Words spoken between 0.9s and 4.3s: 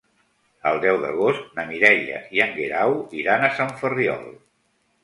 d'agost na Mireia i en Guerau iran a Sant Ferriol.